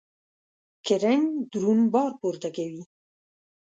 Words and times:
کرینګ 0.85 1.29
درون 1.51 1.79
بار 1.93 2.11
پورته 2.19 2.49
کوي. 2.55 2.83